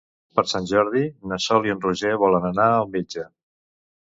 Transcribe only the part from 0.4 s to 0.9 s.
Sant